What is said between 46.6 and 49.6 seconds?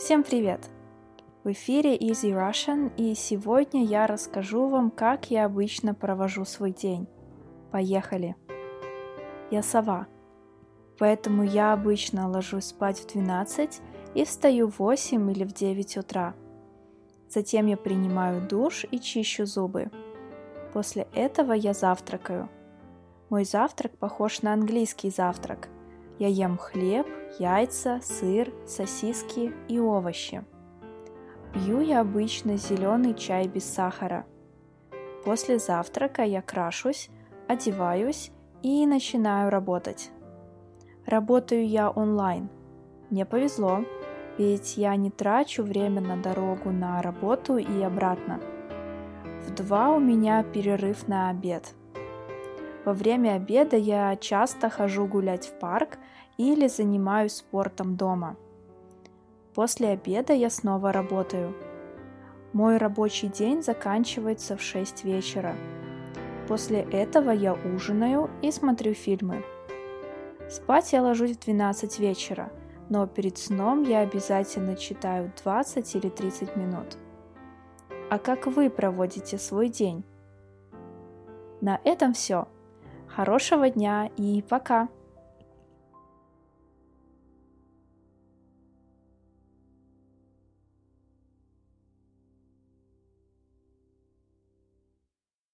на работу и обратно. В